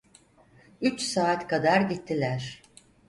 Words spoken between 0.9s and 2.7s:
saat kadar gittiler.